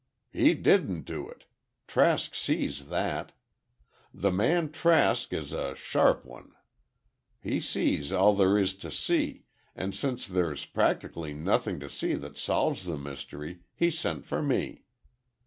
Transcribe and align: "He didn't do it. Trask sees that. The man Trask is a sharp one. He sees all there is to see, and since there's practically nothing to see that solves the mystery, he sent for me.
"He 0.31 0.55
didn't 0.55 1.03
do 1.05 1.29
it. 1.29 1.45
Trask 1.85 2.33
sees 2.33 2.87
that. 2.87 3.33
The 4.11 4.31
man 4.31 4.71
Trask 4.71 5.31
is 5.31 5.51
a 5.53 5.75
sharp 5.75 6.25
one. 6.25 6.53
He 7.39 7.59
sees 7.59 8.11
all 8.11 8.33
there 8.33 8.57
is 8.57 8.73
to 8.77 8.89
see, 8.89 9.45
and 9.75 9.95
since 9.95 10.25
there's 10.25 10.65
practically 10.65 11.35
nothing 11.35 11.79
to 11.81 11.87
see 11.87 12.15
that 12.15 12.35
solves 12.39 12.85
the 12.85 12.97
mystery, 12.97 13.59
he 13.75 13.91
sent 13.91 14.25
for 14.25 14.41
me. 14.41 14.85